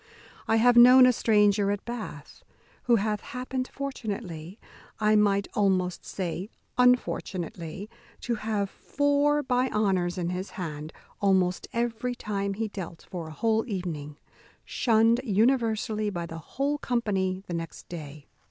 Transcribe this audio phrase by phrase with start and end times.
[0.47, 2.43] I have known a stranger at Bath,
[2.85, 4.57] who hath happened fortunately
[4.99, 7.87] (I might almost say unfortunately)
[8.21, 13.31] to have four by honours in his hand almost every time he dealt for a
[13.31, 14.17] whole evening,
[14.65, 18.25] shunned universally by the whole company the next day.